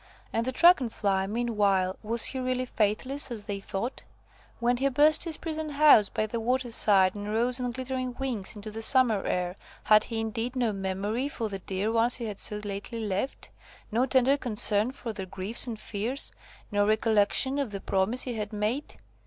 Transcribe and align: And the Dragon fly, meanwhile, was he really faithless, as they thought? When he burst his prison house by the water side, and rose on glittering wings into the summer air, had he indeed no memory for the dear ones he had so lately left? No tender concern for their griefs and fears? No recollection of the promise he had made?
And 0.33 0.47
the 0.47 0.51
Dragon 0.51 0.89
fly, 0.89 1.27
meanwhile, 1.27 1.95
was 2.01 2.25
he 2.25 2.39
really 2.39 2.65
faithless, 2.65 3.29
as 3.29 3.45
they 3.45 3.59
thought? 3.59 4.01
When 4.59 4.77
he 4.77 4.89
burst 4.89 5.25
his 5.25 5.37
prison 5.37 5.69
house 5.73 6.09
by 6.09 6.25
the 6.25 6.39
water 6.39 6.71
side, 6.71 7.13
and 7.13 7.31
rose 7.31 7.59
on 7.59 7.69
glittering 7.69 8.15
wings 8.17 8.55
into 8.55 8.71
the 8.71 8.81
summer 8.81 9.23
air, 9.27 9.57
had 9.83 10.05
he 10.05 10.19
indeed 10.19 10.55
no 10.55 10.73
memory 10.73 11.29
for 11.29 11.49
the 11.49 11.59
dear 11.59 11.91
ones 11.91 12.15
he 12.15 12.25
had 12.25 12.39
so 12.39 12.55
lately 12.63 13.05
left? 13.05 13.51
No 13.91 14.07
tender 14.07 14.37
concern 14.37 14.91
for 14.91 15.13
their 15.13 15.27
griefs 15.27 15.67
and 15.67 15.79
fears? 15.79 16.31
No 16.71 16.83
recollection 16.87 17.59
of 17.59 17.69
the 17.69 17.79
promise 17.79 18.23
he 18.23 18.33
had 18.33 18.51
made? 18.51 18.95